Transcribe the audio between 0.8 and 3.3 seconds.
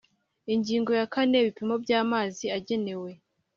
ya kane Ibipimo by amazi agenewe